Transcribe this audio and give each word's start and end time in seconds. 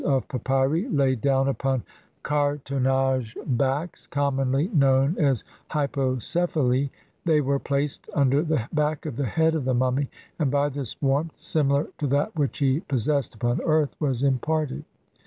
of 0.03 0.27
papyri 0.29 0.89
laid 0.89 1.21
down 1.21 1.47
upon 1.47 1.83
cartonnage 2.23 3.37
backs, 3.45 4.07
commonly 4.07 4.67
known 4.73 5.15
as 5.19 5.43
"hypocephali"; 5.69 6.89
they 7.25 7.39
were 7.39 7.59
placed 7.59 8.09
under 8.15 8.41
the 8.41 8.67
back 8.73 9.05
of 9.05 9.15
the 9.15 9.25
head 9.27 9.53
of 9.53 9.63
the 9.63 9.75
mummy 9.75 10.09
and 10.39 10.49
by 10.49 10.67
this 10.69 10.99
warmth, 11.03 11.35
similar 11.37 11.87
to 11.99 12.07
that 12.07 12.35
which 12.35 12.57
he 12.57 12.79
possessed 12.79 13.35
upon 13.35 13.61
earth, 13.61 13.95
was 13.99 14.23
imparted. 14.23 14.85